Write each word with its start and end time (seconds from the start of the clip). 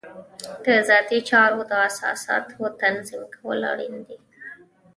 د 0.63 0.65
ذاتي 0.89 1.19
چارو 1.29 1.59
د 1.69 1.71
اساساتو 1.89 2.61
تنظیم 2.81 3.23
کول 3.35 3.59
اړین 3.71 3.95
دي. 4.07 4.17